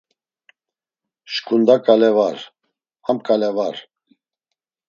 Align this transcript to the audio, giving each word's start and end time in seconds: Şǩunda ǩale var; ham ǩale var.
Şǩunda 1.33 1.75
ǩale 1.85 2.11
var; 2.17 2.37
ham 3.05 3.17
ǩale 3.27 3.49
var. 3.55 3.75